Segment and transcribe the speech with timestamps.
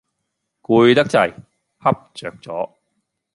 [0.63, 1.31] 攰得滯，
[1.79, 2.71] 瞌着咗